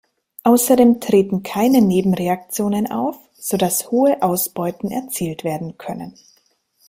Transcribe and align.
Außerdem 0.41 0.99
treten 0.99 1.43
keine 1.43 1.79
Nebenreaktionen 1.79 2.89
auf, 2.89 3.19
sodass 3.35 3.91
hohe 3.91 4.19
Ausbeuten 4.23 4.89
erzielt 4.89 5.43
werden 5.43 5.77
können. 5.77 6.15